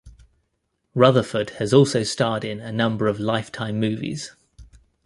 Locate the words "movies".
3.79-4.31